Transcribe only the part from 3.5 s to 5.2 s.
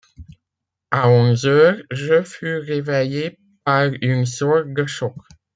par une sorte de choc.